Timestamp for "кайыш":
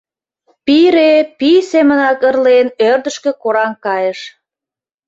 3.85-4.19